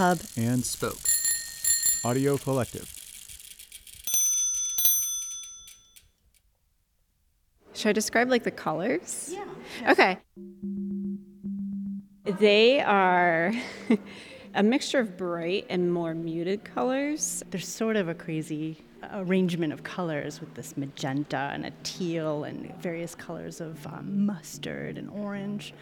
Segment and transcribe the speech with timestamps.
[0.00, 0.96] Hub, and Spoke.
[2.06, 2.90] Audio Collective.
[7.74, 9.30] Should I describe like the colors?
[9.30, 9.90] Yeah.
[9.90, 10.16] Okay.
[12.38, 13.52] They are
[14.54, 17.42] a mixture of bright and more muted colors.
[17.50, 18.78] There's sort of a crazy
[19.12, 24.96] arrangement of colors with this magenta and a teal and various colors of um, mustard
[24.96, 25.74] and orange,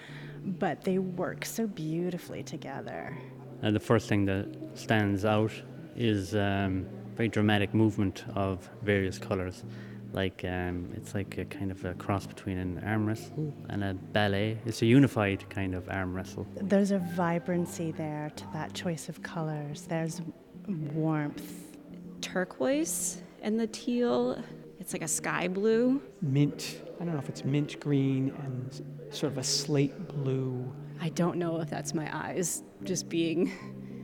[0.45, 3.17] but they work so beautifully together.
[3.63, 5.53] And the first thing that stands out
[5.97, 9.65] is um, very dramatic movement of various colors.
[10.13, 13.95] Like um, it's like a kind of a cross between an arm wrestle and a
[13.95, 14.59] ballet.
[14.65, 16.47] It's a unified kind of arm wrestle.
[16.55, 19.87] There's a vibrancy there to that choice of colors.
[19.87, 20.23] There's
[20.69, 21.77] warmth,
[22.21, 24.43] turquoise and the teal.
[24.79, 26.01] It's like a sky blue.
[26.23, 26.81] Mint.
[27.01, 30.73] I don't know if it's mint green and sort of a slate blue.
[31.01, 33.53] I don't know if that's my eyes just being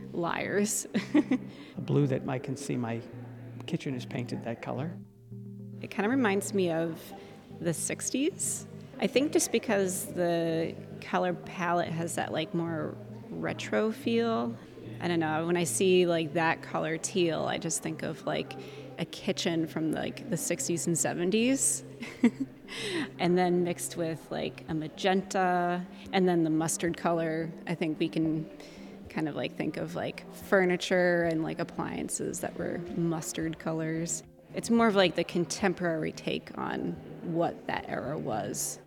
[0.12, 0.87] liars.
[1.14, 3.00] a blue that I can see my
[3.67, 4.92] kitchen is painted that color.
[5.80, 6.98] It kind of reminds me of
[7.61, 8.67] the 60s.
[9.00, 12.97] I think just because the color palette has that like more
[13.30, 14.55] retro feel.
[15.00, 18.55] I don't know, when I see like that color teal, I just think of like
[18.98, 21.83] a kitchen from like the 60s and 70s.
[23.19, 28.08] and then mixed with like a magenta and then the mustard color, I think we
[28.08, 28.48] can
[29.08, 34.24] kind of like think of like furniture and like appliances that were mustard colors.
[34.55, 38.80] It's more of like the contemporary take on what that era was.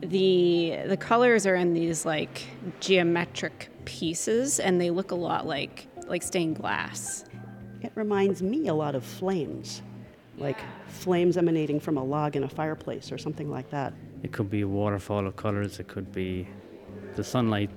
[0.00, 2.46] The the colors are in these like
[2.80, 7.24] geometric pieces and they look a lot like like stained glass.
[7.82, 9.82] It reminds me a lot of flames.
[10.38, 13.92] Like flames emanating from a log in a fireplace or something like that.
[14.22, 16.48] It could be a waterfall of colors, it could be
[17.14, 17.70] the sunlight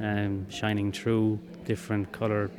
[0.00, 2.50] um, shining through different color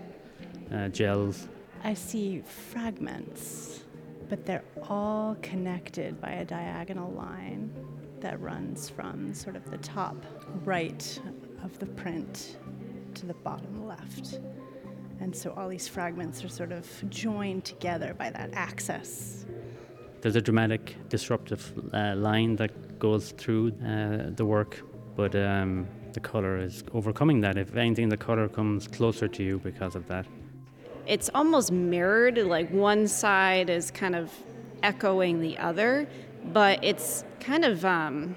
[0.73, 1.47] uh, gels
[1.85, 3.83] I see fragments,
[4.29, 7.73] but they're all connected by a diagonal line
[8.21, 10.15] that runs from sort of the top
[10.63, 11.19] right
[11.61, 12.55] of the print
[13.15, 14.39] to the bottom left.
[15.23, 19.45] And so all these fragments are sort of joined together by that axis.
[20.21, 21.61] There's a dramatic, disruptive
[21.93, 24.81] uh, line that goes through uh, the work,
[25.15, 27.57] but um, the colour is overcoming that.
[27.57, 30.25] If anything, the colour comes closer to you because of that
[31.05, 34.31] it's almost mirrored, like one side is kind of
[34.81, 36.07] echoing the other,
[36.45, 38.35] but it's kind of um,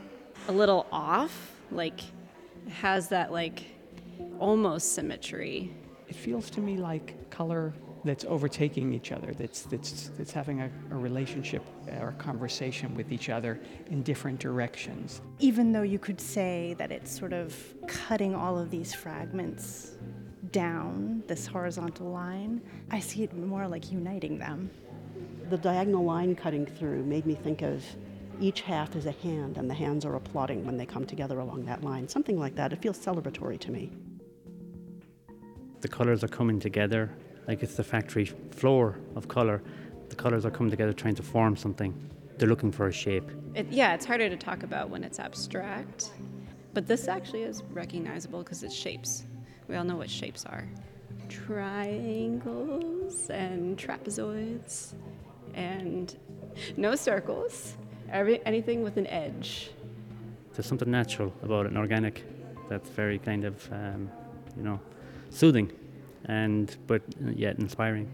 [0.49, 2.01] a little off, like
[2.71, 3.65] has that like
[4.39, 5.73] almost symmetry.
[6.09, 7.75] It feels to me like color
[8.05, 11.63] that's overtaking each other, that's, that's, that's having a, a, relationship
[12.01, 15.21] or a conversation with each other in different directions.
[15.41, 17.57] Even though you could say that it's sort of
[17.89, 19.97] cutting all of these fragments
[20.53, 24.71] down this horizontal line, I see it more like uniting them.
[25.51, 27.85] The diagonal line cutting through made me think of
[28.41, 31.65] each half is a hand and the hands are applauding when they come together along
[31.65, 32.09] that line.
[32.09, 32.73] Something like that.
[32.73, 33.91] It feels celebratory to me.
[35.81, 37.11] The colours are coming together
[37.47, 39.63] like it's the factory floor of colour.
[40.09, 41.95] The colours are coming together trying to form something.
[42.39, 43.31] They're looking for a shape.
[43.55, 46.11] It, yeah, it's harder to talk about when it's abstract.
[46.75, 49.25] But this actually is recognizable because it's shapes.
[49.69, 50.69] We all know what shapes are
[51.29, 54.93] triangles and trapezoids
[55.55, 56.17] and
[56.77, 57.77] no circles,
[58.11, 59.71] every, anything with an edge.
[60.55, 62.25] There's something natural about it and organic
[62.69, 64.11] that's very kind of, um,
[64.57, 64.81] you know,
[65.31, 65.73] soothing
[66.25, 67.03] and but
[67.35, 68.11] yet inspiring.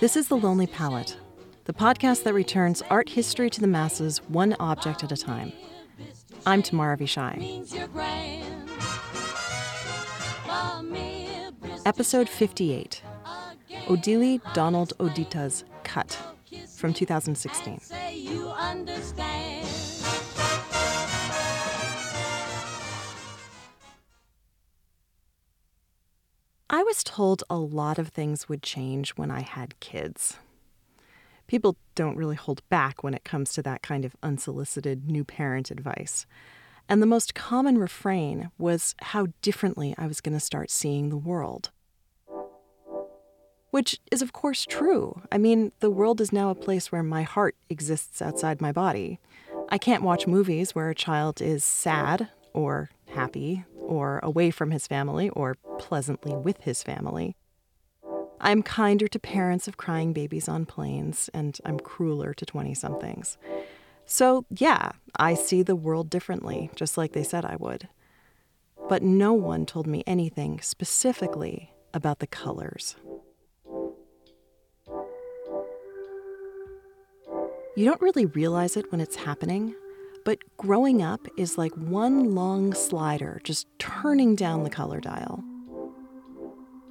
[0.00, 1.16] This is The Lonely Palette,
[1.64, 5.52] the podcast that returns art history to the masses one object at a time.
[6.46, 7.66] I'm Tamar Avishai.
[11.88, 13.00] Episode 58
[13.86, 16.18] Odili Donald Odita's Cut
[16.76, 17.80] from 2016.
[26.68, 30.36] I was told a lot of things would change when I had kids.
[31.46, 35.70] People don't really hold back when it comes to that kind of unsolicited new parent
[35.70, 36.26] advice.
[36.86, 41.16] And the most common refrain was how differently I was going to start seeing the
[41.16, 41.70] world.
[43.70, 45.22] Which is, of course, true.
[45.30, 49.20] I mean, the world is now a place where my heart exists outside my body.
[49.68, 54.86] I can't watch movies where a child is sad or happy or away from his
[54.86, 57.34] family, or pleasantly with his family.
[58.40, 63.38] I'm kinder to parents of crying babies on planes, and I'm crueler to 20 somethings.
[64.04, 67.88] So, yeah, I see the world differently, just like they said I would.
[68.88, 72.94] But no one told me anything specifically about the colors.
[77.78, 79.72] You don't really realize it when it's happening,
[80.24, 85.44] but growing up is like one long slider just turning down the color dial.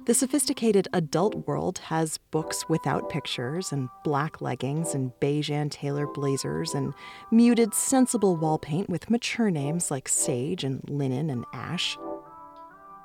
[0.06, 6.06] The sophisticated adult world has books without pictures, and black leggings, and beige and Taylor
[6.06, 6.94] blazers, and
[7.30, 11.98] muted, sensible wall paint with mature names like sage and linen and ash.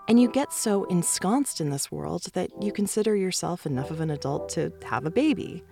[0.07, 4.09] And you get so ensconced in this world that you consider yourself enough of an
[4.09, 5.63] adult to have a baby,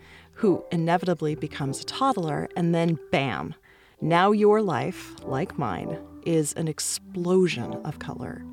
[0.41, 3.53] who inevitably becomes a toddler, and then bam,
[4.01, 8.43] now your life, like mine, is an explosion of color.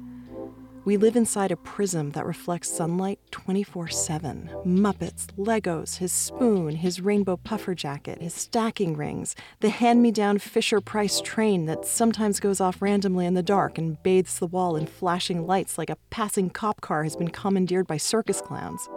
[0.84, 4.50] We live inside a prism that reflects sunlight 24 7.
[4.66, 10.38] Muppets, Legos, his spoon, his rainbow puffer jacket, his stacking rings, the hand me down
[10.38, 14.76] Fisher Price train that sometimes goes off randomly in the dark and bathes the wall
[14.76, 18.90] in flashing lights like a passing cop car has been commandeered by circus clowns.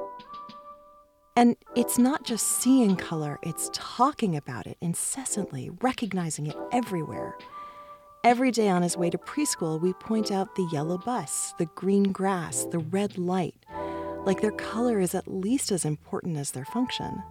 [1.35, 7.35] And it's not just seeing color, it's talking about it incessantly, recognizing it everywhere.
[8.23, 12.11] Every day on his way to preschool, we point out the yellow bus, the green
[12.11, 13.55] grass, the red light,
[14.25, 17.23] like their color is at least as important as their function.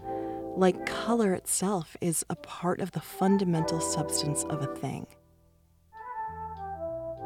[0.56, 5.06] Like color itself is a part of the fundamental substance of a thing.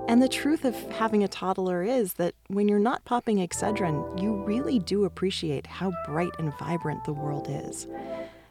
[0.06, 4.34] And the truth of having a toddler is that when you're not popping Excedrin, you
[4.44, 7.86] really do appreciate how bright and vibrant the world is,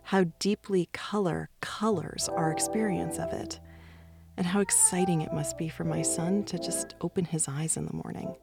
[0.03, 3.59] how deeply color colors our experience of it
[4.35, 7.85] and how exciting it must be for my son to just open his eyes in
[7.85, 8.35] the morning.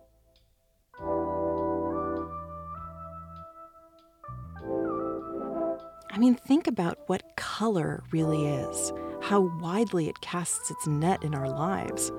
[6.13, 8.93] I mean, think about what color really is,
[9.23, 12.13] how widely it casts its net in our lives.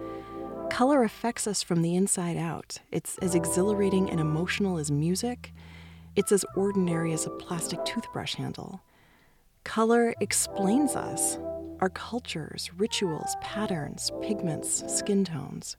[0.71, 2.79] Color affects us from the inside out.
[2.93, 5.51] It's as exhilarating and emotional as music.
[6.15, 8.81] It's as ordinary as a plastic toothbrush handle.
[9.65, 11.37] Color explains us,
[11.81, 15.75] our cultures, rituals, patterns, pigments, skin tones.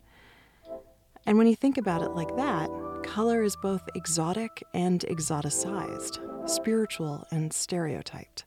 [1.25, 2.69] And when you think about it like that,
[3.03, 8.44] color is both exotic and exoticized, spiritual and stereotyped.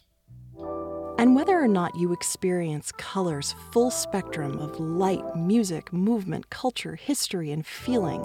[1.26, 7.50] And whether or not you experience color's full spectrum of light, music, movement, culture, history,
[7.50, 8.22] and feeling,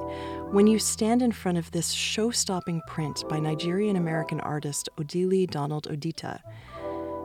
[0.52, 5.49] when you stand in front of this show stopping print by Nigerian American artist Odili
[5.49, 6.43] Donald Odita,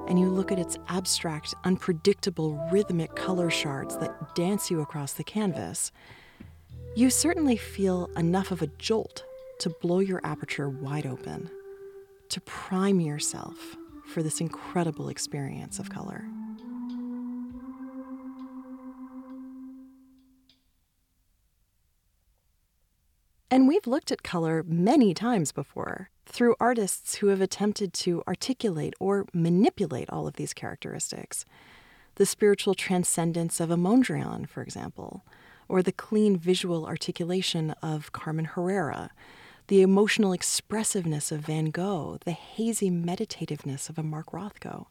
[0.08, 5.26] and you look at its abstract, unpredictable, rhythmic color shards that dance you across the
[5.26, 5.92] canvas,
[6.96, 9.26] you certainly feel enough of a jolt
[9.60, 11.50] to blow your aperture wide open,
[12.30, 13.76] to prime yourself
[14.08, 16.26] for this incredible experience of color.
[23.52, 28.94] And we've looked at color many times before through artists who have attempted to articulate
[29.00, 31.46] or manipulate all of these characteristics.
[32.16, 35.24] The spiritual transcendence of a Mondrian, for example,
[35.70, 39.12] or the clean visual articulation of Carmen Herrera,
[39.68, 44.86] the emotional expressiveness of Van Gogh, the hazy meditativeness of a Mark Rothko,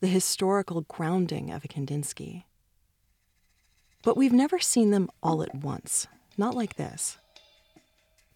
[0.00, 2.44] the historical grounding of a Kandinsky.
[4.02, 6.06] But we've never seen them all at once,
[6.38, 7.18] not like this.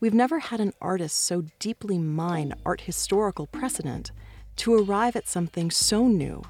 [0.00, 4.12] We've never had an artist so deeply mine art historical precedent
[4.56, 6.42] to arrive at something so new,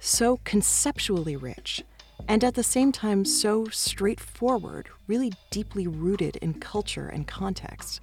[0.00, 1.84] so conceptually rich,
[2.26, 8.00] and at the same time so straightforward, really deeply rooted in culture and context.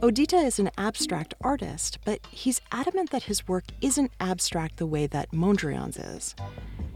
[0.00, 5.06] Odita is an abstract artist, but he's adamant that his work isn't abstract the way
[5.06, 6.34] that Mondrian's is.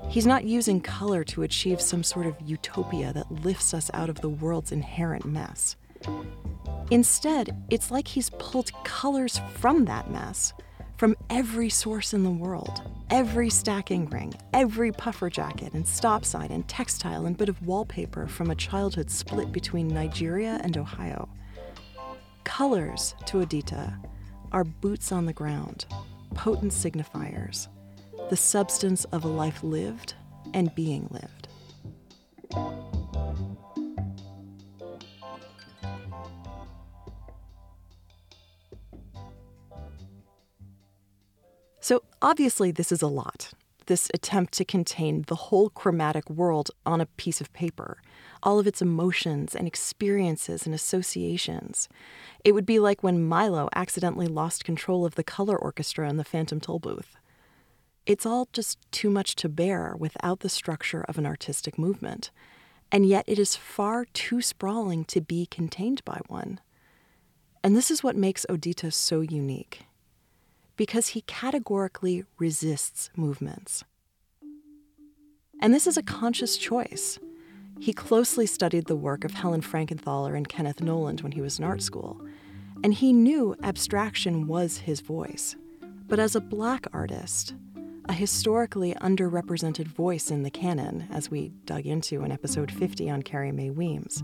[0.08, 4.20] He's not using color to achieve some sort of utopia that lifts us out of
[4.20, 5.76] the world's inherent mess.
[6.90, 10.52] Instead, it's like he's pulled colors from that mess,
[10.96, 16.50] from every source in the world, every stacking ring, every puffer jacket and stop sign
[16.50, 21.28] and textile and bit of wallpaper from a childhood split between Nigeria and Ohio.
[22.50, 23.96] Colors, to Odita,
[24.50, 25.86] are boots on the ground,
[26.34, 27.68] potent signifiers,
[28.28, 30.14] the substance of a life lived
[30.52, 31.46] and being lived.
[41.78, 43.52] So, obviously, this is a lot.
[43.86, 48.00] this attempt to contain the whole chromatic world on a piece of paper,
[48.42, 51.88] all of its emotions and experiences and associations.
[52.44, 56.24] It would be like when Milo accidentally lost control of the color orchestra in the
[56.24, 57.16] Phantom Toll Booth.
[58.06, 62.30] It's all just too much to bear without the structure of an artistic movement,
[62.90, 66.60] and yet it is far too sprawling to be contained by one.
[67.62, 69.84] And this is what makes Odita so unique
[70.80, 73.84] because he categorically resists movements.
[75.60, 77.18] And this is a conscious choice.
[77.80, 81.64] He closely studied the work of Helen Frankenthaler and Kenneth Noland when he was in
[81.64, 82.20] art school,
[82.84, 85.56] and he knew abstraction was his voice.
[86.06, 87.54] But as a black artist,
[88.06, 93.22] a historically underrepresented voice in the canon, as we dug into in episode 50 on
[93.22, 94.22] Carrie Mae Weems,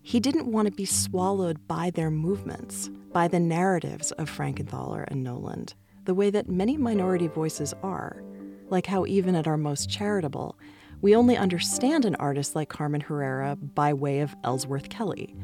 [0.00, 5.22] he didn't want to be swallowed by their movements, by the narratives of Frankenthaler and
[5.22, 5.74] Noland,
[6.06, 8.22] the way that many minority voices are,
[8.70, 10.58] like how even at our most charitable,
[11.00, 15.36] we only understand an artist like Carmen Herrera by way of Ellsworth Kelly.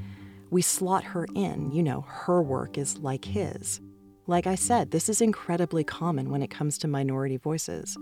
[0.51, 3.81] We slot her in, you know, her work is like his.
[4.27, 7.97] Like I said, this is incredibly common when it comes to minority voices,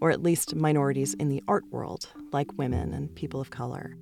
[0.00, 3.96] or at least minorities in the art world, like women and people of color.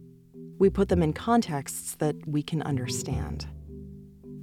[0.59, 3.47] We put them in contexts that we can understand.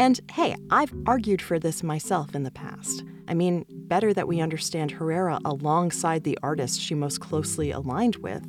[0.02, 3.04] And hey, I've argued for this myself in the past.
[3.28, 8.44] I mean, better that we understand Herrera alongside the artist she most closely aligned with,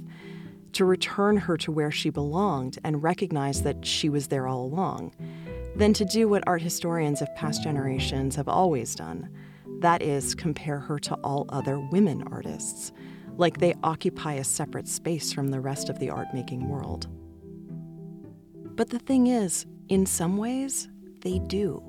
[0.72, 5.14] to return her to where she belonged and recognize that she was there all along,
[5.76, 9.28] than to do what art historians of past generations have always done
[9.80, 12.92] that is, compare her to all other women artists,
[13.36, 17.08] like they occupy a separate space from the rest of the art making world.
[18.74, 20.88] But the thing is, in some ways,
[21.22, 21.82] they do.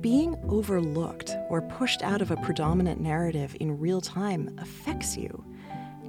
[0.00, 5.44] Being overlooked or pushed out of a predominant narrative in real time affects you,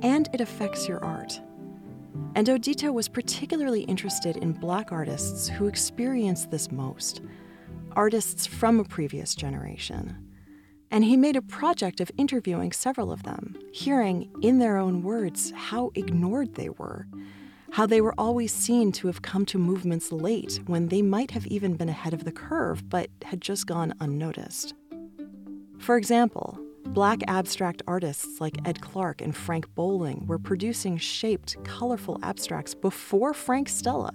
[0.02, 1.42] and it affects your art.
[2.36, 7.22] And Odita was particularly interested in black artists who experienced this most,
[7.96, 10.18] artists from a previous generation.
[10.92, 15.52] And he made a project of interviewing several of them, hearing, in their own words,
[15.56, 17.08] how ignored they were
[17.74, 21.48] how they were always seen to have come to movements late when they might have
[21.48, 24.76] even been ahead of the curve but had just gone unnoticed.
[25.80, 32.20] For example, black abstract artists like Ed Clark and Frank Bowling were producing shaped, colorful
[32.22, 34.14] abstracts before Frank Stella.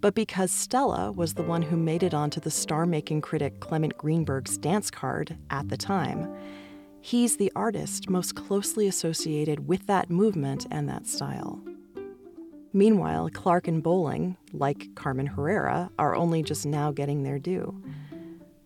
[0.00, 3.98] But because Stella was the one who made it onto the star making critic Clement
[3.98, 6.32] Greenberg's dance card at the time,
[7.00, 11.65] he's the artist most closely associated with that movement and that style.
[12.76, 17.82] Meanwhile, Clark and Bowling, like Carmen Herrera, are only just now getting their due,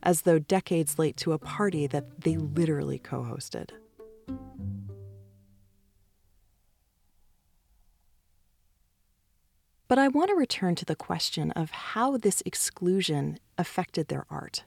[0.02, 3.70] as though decades late to a party that they literally co hosted.
[9.86, 14.64] But I want to return to the question of how this exclusion affected their art.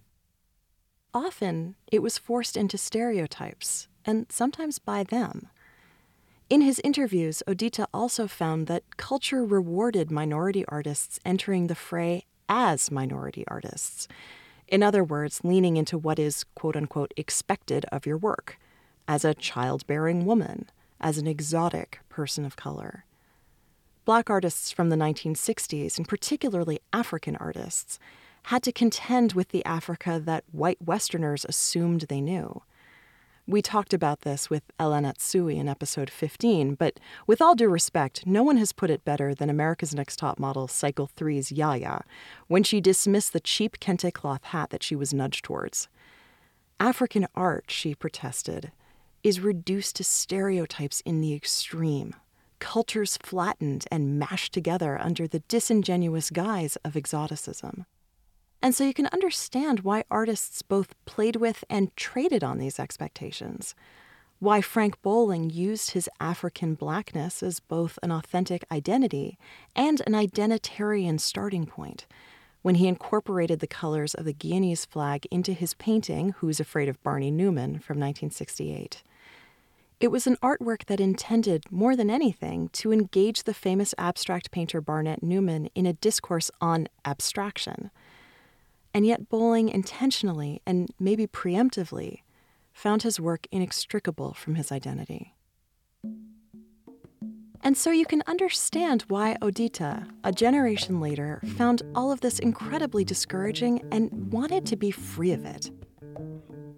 [1.14, 5.50] Often, it was forced into stereotypes, and sometimes by them.
[6.50, 12.92] In his interviews, Odita also found that culture rewarded minority artists entering the fray as
[12.92, 14.08] minority artists.
[14.68, 18.60] In other words, leaning into what is quote unquote expected of your work
[19.08, 20.70] as a childbearing woman,
[21.00, 23.06] as an exotic person of color.
[24.06, 28.00] Black artists from the 1960s, and particularly African artists,
[28.44, 32.62] had to contend with the Africa that white Westerners assumed they knew.
[33.46, 36.98] We talked about this with El Anatsui in episode 15, but
[37.28, 40.70] with all due respect, no one has put it better than America's Next Top Model
[40.70, 42.04] Cycle 3's Yaya
[42.48, 45.90] when she dismissed the cheap kente cloth hat that she was nudged towards.
[46.80, 48.72] African art, she protested,
[49.24, 52.16] is reduced to stereotypes in the extreme,
[52.60, 57.86] cultures flattened and mashed together under the disingenuous guise of exoticism.
[58.64, 63.76] And so you can understand why artists both played with and traded on these expectations.
[64.40, 69.38] Why Frank Bowling used his African blackness as both an authentic identity
[69.76, 72.06] and an identitarian starting point
[72.62, 77.04] when he incorporated the colors of the Guyanese flag into his painting, Who's Afraid of
[77.04, 79.04] Barney Newman, from 1968.
[80.00, 84.80] It was an artwork that intended, more than anything, to engage the famous abstract painter
[84.80, 87.92] Barnett Newman in a discourse on abstraction.
[88.94, 92.22] And yet, Bowling intentionally and maybe preemptively
[92.74, 95.34] found his work inextricable from his identity.
[97.66, 103.06] And so you can understand why Odita, a generation later, found all of this incredibly
[103.06, 105.72] discouraging and wanted to be free of it.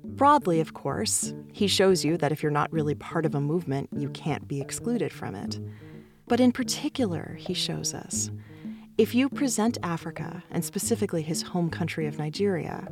[0.04, 3.90] Broadly, of course, he shows you that if you're not really part of a movement,
[3.98, 5.60] you can't be excluded from it.
[6.28, 8.30] But in particular, he shows us
[8.98, 12.88] if you present Africa, and specifically his home country of Nigeria,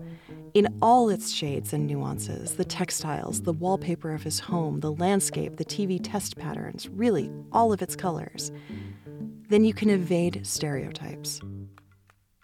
[0.54, 5.58] in all its shades and nuances the textiles, the wallpaper of his home, the landscape,
[5.58, 8.52] the TV test patterns, really all of its colors
[9.54, 11.40] then you can evade stereotypes.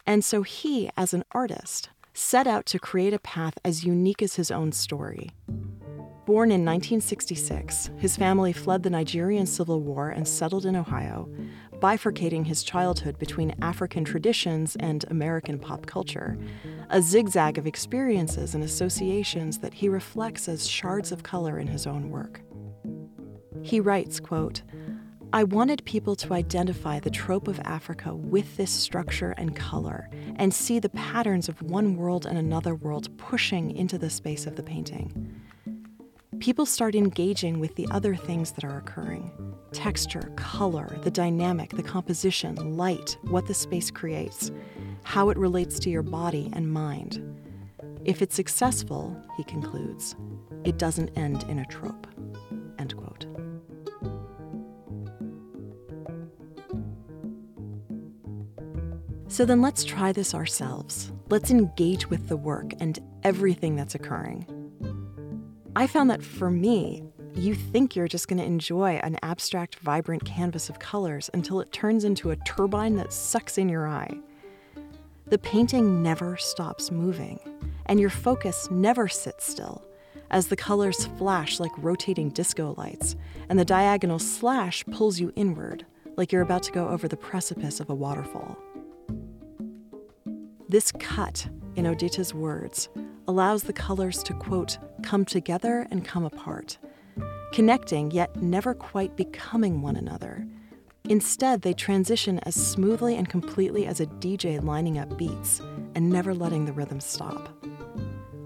[0.06, 4.36] And so he, as an artist, set out to create a path as unique as
[4.36, 5.32] his own story.
[6.28, 11.28] Born in 1966, his family fled the Nigerian Civil War and settled in Ohio,
[11.80, 16.38] bifurcating his childhood between African traditions and American pop culture,
[16.90, 21.88] a zigzag of experiences and associations that he reflects as shards of color in his
[21.88, 22.42] own work.
[23.62, 24.62] He writes, quote,
[25.32, 30.52] I wanted people to identify the trope of Africa with this structure and color and
[30.52, 34.64] see the patterns of one world and another world pushing into the space of the
[34.64, 35.39] painting.
[36.40, 39.32] People start engaging with the other things that are occurring
[39.72, 44.52] texture, color, the dynamic, the composition, light, what the space creates,
[45.04, 47.22] how it relates to your body and mind.
[48.04, 50.16] If it's successful, he concludes,
[50.64, 52.08] it doesn't end in a trope.
[52.80, 53.28] End quote.
[59.28, 61.12] So then let's try this ourselves.
[61.30, 64.48] Let's engage with the work and everything that's occurring.
[65.80, 67.06] I found that for me,
[67.36, 71.72] you think you're just going to enjoy an abstract, vibrant canvas of colors until it
[71.72, 74.20] turns into a turbine that sucks in your eye.
[75.28, 77.40] The painting never stops moving,
[77.86, 79.82] and your focus never sits still
[80.32, 83.16] as the colors flash like rotating disco lights,
[83.48, 85.86] and the diagonal slash pulls you inward,
[86.18, 88.58] like you're about to go over the precipice of a waterfall.
[90.68, 92.90] This cut, in Odita's words,
[93.30, 96.78] allows the colors to, quote, come together and come apart,
[97.54, 100.48] connecting yet never quite becoming one another.
[101.06, 105.60] Instead, they transition as smoothly and completely as a DJ lining up beats
[105.96, 107.50] and never letting the rhythm stop.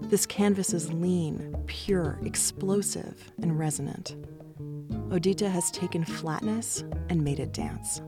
[0.02, 4.16] This canvas is lean, pure, explosive, and resonant.
[5.10, 8.00] Odita has taken flatness and made it dance.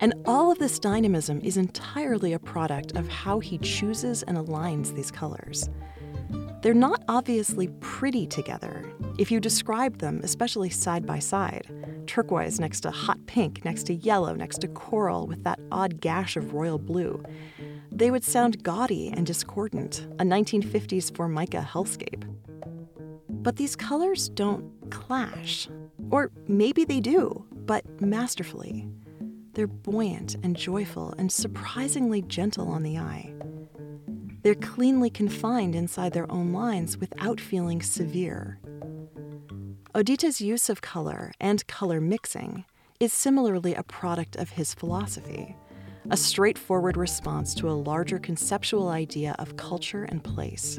[0.00, 4.94] And all of this dynamism is entirely a product of how he chooses and aligns
[4.94, 5.70] these colors.
[6.62, 8.84] They're not obviously pretty together.
[9.18, 11.70] If you describe them, especially side by side,
[12.06, 16.36] turquoise next to hot pink, next to yellow, next to coral with that odd gash
[16.36, 17.22] of royal blue,
[17.92, 22.24] they would sound gaudy and discordant, a 1950s Formica hellscape.
[23.28, 25.68] But these colors don't clash.
[26.10, 28.88] Or maybe they do, but masterfully.
[29.56, 33.32] They're buoyant and joyful and surprisingly gentle on the eye.
[34.42, 38.58] They're cleanly confined inside their own lines without feeling severe.
[39.94, 42.66] Odita's use of color and color mixing
[43.00, 45.56] is similarly a product of his philosophy,
[46.10, 50.78] a straightforward response to a larger conceptual idea of culture and place.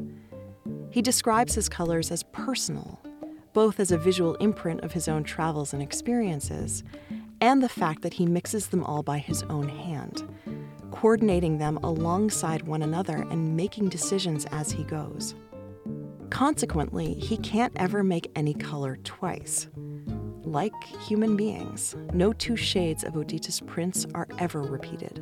[0.92, 3.00] He describes his colors as personal,
[3.54, 6.84] both as a visual imprint of his own travels and experiences,
[7.42, 10.28] and the fact that he mixes them all by his own hand,
[10.92, 15.36] coordinating them alongside one another and making decisions as he goes.
[16.30, 19.68] Consequently, he can't ever make any color twice.
[20.44, 20.74] Like
[21.08, 25.22] human beings, no two shades of Odita's prints are ever repeated.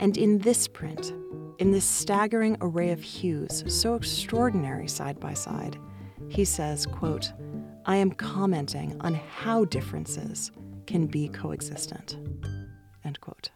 [0.00, 1.12] And in this print,
[1.58, 5.78] in this staggering array of hues, so extraordinary side by side,
[6.28, 7.32] he says, quote,
[7.86, 10.50] I am commenting on how differences,
[10.86, 12.16] can be coexistent.
[13.04, 13.50] End quote.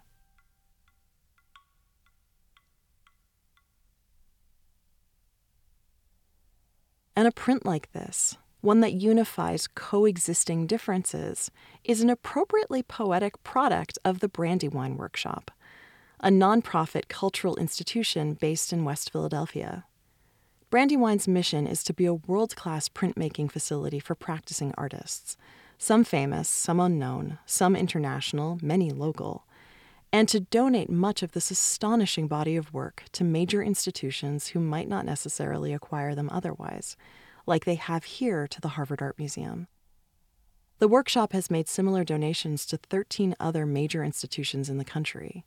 [7.16, 11.50] And a print like this, one that unifies coexisting differences,
[11.82, 15.50] is an appropriately poetic product of the Brandywine Workshop,
[16.20, 19.84] a nonprofit cultural institution based in West Philadelphia.
[20.70, 25.36] Brandywine's mission is to be a world class printmaking facility for practicing artists
[25.78, 29.46] some famous, some unknown, some international, many local,
[30.12, 34.88] and to donate much of this astonishing body of work to major institutions who might
[34.88, 36.96] not necessarily acquire them otherwise,
[37.46, 39.68] like they have here to the Harvard Art Museum.
[40.78, 45.44] The workshop has made similar donations to 13 other major institutions in the country.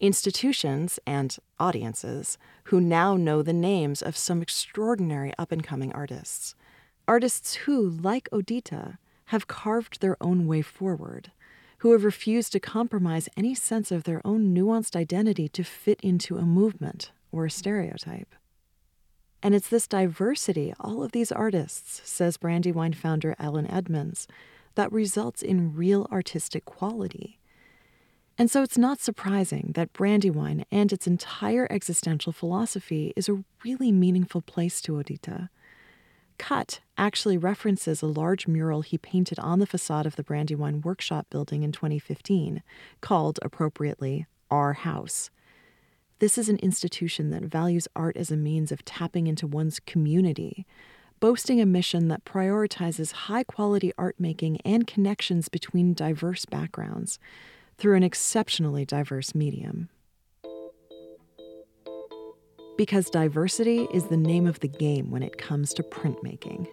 [0.00, 6.54] Institutions and audiences who now know the names of some extraordinary up and coming artists.
[7.06, 8.98] Artists who, like Odita,
[9.32, 11.32] have carved their own way forward,
[11.78, 16.36] who have refused to compromise any sense of their own nuanced identity to fit into
[16.36, 18.34] a movement or a stereotype.
[19.42, 24.28] And it's this diversity, all of these artists, says Brandywine founder Allan Edmunds,
[24.74, 27.38] that results in real artistic quality.
[28.36, 33.92] And so it's not surprising that Brandywine and its entire existential philosophy is a really
[33.92, 35.48] meaningful place to Odita.
[36.42, 41.28] Cut actually references a large mural he painted on the facade of the Brandywine Workshop
[41.30, 42.64] building in 2015,
[43.00, 45.30] called appropriately Our House.
[46.18, 50.66] This is an institution that values art as a means of tapping into one's community,
[51.20, 57.20] boasting a mission that prioritizes high quality art making and connections between diverse backgrounds
[57.78, 59.90] through an exceptionally diverse medium.
[62.82, 66.66] Because diversity is the name of the game when it comes to printmaking.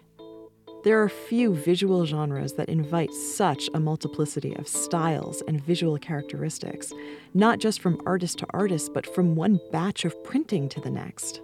[0.82, 6.92] There are few visual genres that invite such a multiplicity of styles and visual characteristics,
[7.32, 11.42] not just from artist to artist, but from one batch of printing to the next.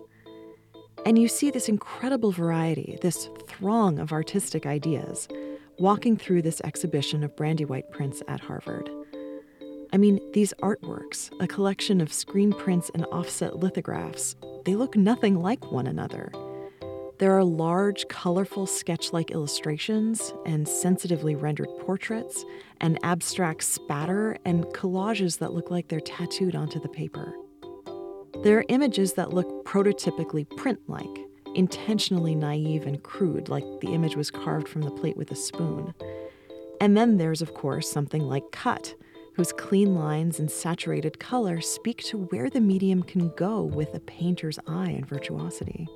[1.04, 5.28] And you see this incredible variety, this throng of artistic ideas,
[5.78, 8.90] walking through this exhibition of Brandywine prints at Harvard.
[9.92, 15.40] I mean, these artworks, a collection of screen prints and offset lithographs, they look nothing
[15.40, 16.32] like one another.
[17.18, 22.44] There are large, colorful sketch like illustrations and sensitively rendered portraits,
[22.80, 27.32] and abstract spatter and collages that look like they're tattooed onto the paper.
[28.42, 31.06] There are images that look prototypically print like,
[31.54, 35.94] intentionally naive and crude, like the image was carved from the plate with a spoon.
[36.82, 38.94] And then there's, of course, something like Cut,
[39.36, 44.00] whose clean lines and saturated color speak to where the medium can go with a
[44.00, 45.86] painter's eye and virtuosity.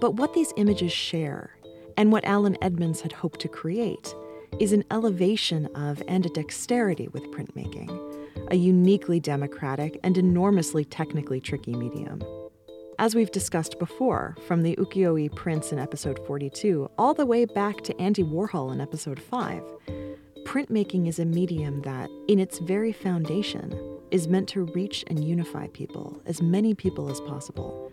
[0.00, 1.56] But what these images share,
[1.96, 4.14] and what Allan Edmunds had hoped to create,
[4.58, 7.88] is an elevation of and a dexterity with printmaking,
[8.50, 12.20] a uniquely democratic and enormously technically tricky medium.
[12.98, 17.80] As we've discussed before, from the ukiyo-e prints in episode 42 all the way back
[17.82, 19.62] to Andy Warhol in episode 5,
[20.44, 25.66] printmaking is a medium that, in its very foundation, is meant to reach and unify
[25.68, 27.92] people, as many people as possible.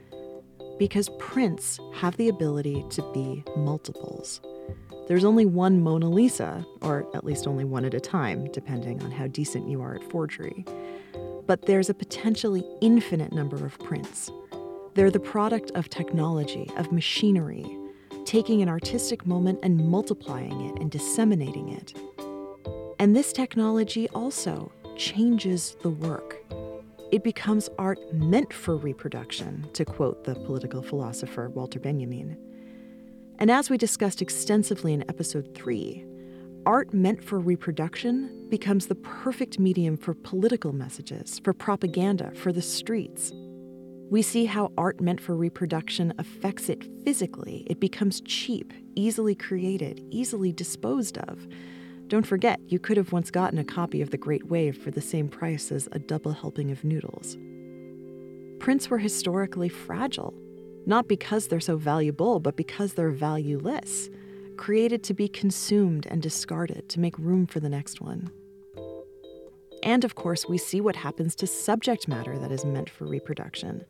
[0.79, 4.41] Because prints have the ability to be multiples.
[5.07, 9.11] There's only one Mona Lisa, or at least only one at a time, depending on
[9.11, 10.65] how decent you are at forgery.
[11.45, 14.29] But there's a potentially infinite number of prints.
[14.95, 17.65] They're the product of technology, of machinery,
[18.25, 21.93] taking an artistic moment and multiplying it and disseminating it
[22.99, 26.37] and this technology also changes the work.
[27.11, 32.37] It becomes art meant for reproduction, to quote the political philosopher Walter Benjamin.
[33.39, 36.05] And as we discussed extensively in episode 3,
[36.65, 42.61] art meant for reproduction becomes the perfect medium for political messages, for propaganda, for the
[42.61, 43.31] streets.
[44.09, 47.65] We see how art meant for reproduction affects it physically.
[47.67, 51.47] It becomes cheap, easily created, easily disposed of.
[52.07, 55.01] Don't forget, you could have once gotten a copy of The Great Wave for the
[55.01, 57.37] same price as a double helping of noodles.
[58.59, 60.33] Prints were historically fragile,
[60.85, 64.09] not because they're so valuable, but because they're valueless,
[64.55, 68.31] created to be consumed and discarded to make room for the next one.
[69.83, 73.83] And of course, we see what happens to subject matter that is meant for reproduction.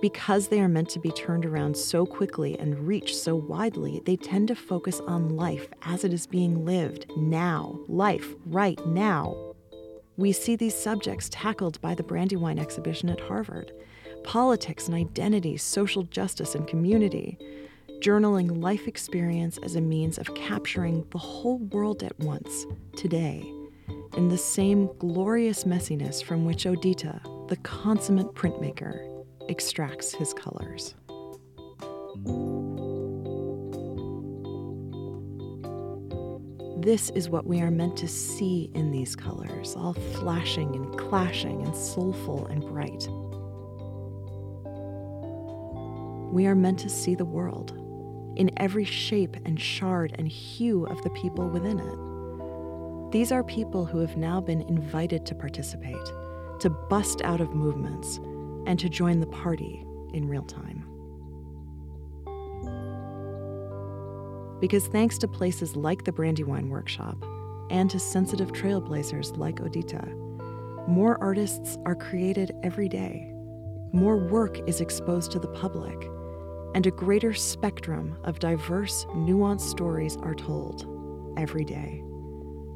[0.00, 4.16] Because they are meant to be turned around so quickly and reach so widely, they
[4.16, 9.54] tend to focus on life as it is being lived now, life right now.
[10.16, 13.72] We see these subjects tackled by the Brandywine exhibition at Harvard.
[14.24, 17.38] Politics and identity, social justice and community,
[18.00, 23.50] journaling life experience as a means of capturing the whole world at once, today,
[24.16, 29.19] in the same glorious messiness from which Odita, the consummate printmaker,
[29.50, 30.94] extracts his colors.
[36.78, 41.62] This is what we are meant to see in these colors, all flashing and clashing
[41.62, 43.08] and soulful and bright.
[46.32, 47.72] We are meant to see the world
[48.36, 53.12] in every shape and shard and hue of the people within it.
[53.12, 56.06] These are people who have now been invited to participate,
[56.60, 58.20] to bust out of movements,
[58.66, 60.86] and to join the party in real time.
[64.60, 67.24] Because thanks to places like the Brandywine Workshop
[67.70, 70.06] and to sensitive trailblazers like Odita,
[70.86, 73.32] more artists are created every day.
[73.92, 75.96] More work is exposed to the public,
[76.74, 80.86] and a greater spectrum of diverse, nuanced stories are told
[81.36, 82.02] every day.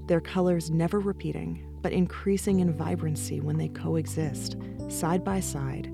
[0.06, 4.56] Their colors never repeating, but increasing in vibrancy when they coexist,
[4.88, 5.92] side by side,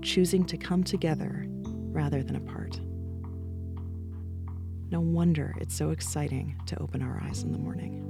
[0.00, 1.44] choosing to come together
[1.92, 2.80] rather than apart.
[4.90, 8.02] No wonder it's so exciting to open our eyes in the morning.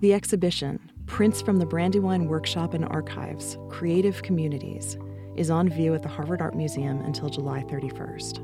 [0.00, 4.98] The exhibition, Prints from the Brandywine Workshop and Archives Creative Communities,
[5.36, 8.40] is on view at the Harvard Art Museum until July 31st.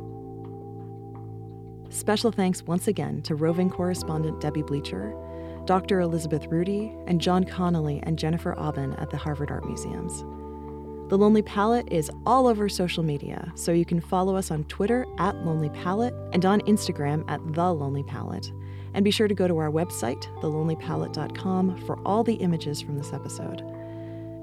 [1.93, 5.15] Special thanks once again to roving correspondent Debbie Bleacher,
[5.65, 6.01] Dr.
[6.01, 10.21] Elizabeth Rudy, and John Connolly and Jennifer Aubin at the Harvard Art Museums.
[11.11, 15.07] The Lonely Palette is all over social media, so you can follow us on Twitter
[15.19, 18.53] at Lonely Palette and on Instagram at The Lonely Palette.
[18.95, 23.13] And be sure to go to our website, thelonelypalette.com, for all the images from this
[23.13, 23.63] episode.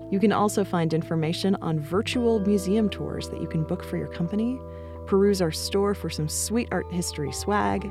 [0.09, 4.07] You can also find information on virtual museum tours that you can book for your
[4.07, 4.57] company,
[5.05, 7.85] peruse our store for some sweet art history swag,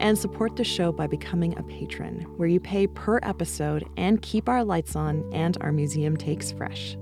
[0.00, 4.48] and support the show by becoming a patron, where you pay per episode and keep
[4.48, 6.96] our lights on and our museum takes fresh.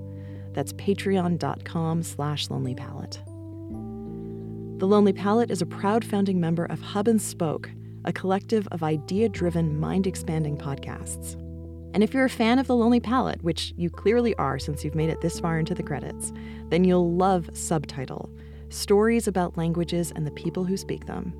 [0.53, 3.19] That's patreon.com slash lonelypalette.
[4.79, 7.69] The Lonely Palette is a proud founding member of Hub and Spoke,
[8.05, 11.35] a collective of idea driven, mind expanding podcasts.
[11.93, 14.95] And if you're a fan of The Lonely Palette, which you clearly are since you've
[14.95, 16.31] made it this far into the credits,
[16.69, 18.29] then you'll love Subtitle
[18.69, 21.33] stories about languages and the people who speak them.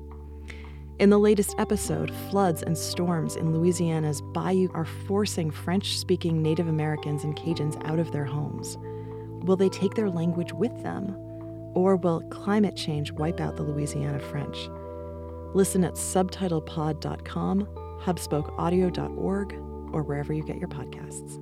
[0.98, 6.68] In the latest episode, floods and storms in Louisiana's bayou are forcing French speaking Native
[6.68, 8.76] Americans and Cajuns out of their homes.
[9.44, 11.16] Will they take their language with them?
[11.74, 14.68] Or will climate change wipe out the Louisiana French?
[15.54, 17.68] Listen at subtitlepod.com,
[18.02, 19.52] hubspokeaudio.org,
[19.92, 21.41] or wherever you get your podcasts.